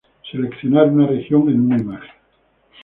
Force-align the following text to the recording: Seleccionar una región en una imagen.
Seleccionar 0.31 0.87
una 0.89 1.05
región 1.05 1.47
en 1.49 1.61
una 1.63 1.77
imagen. 1.77 2.09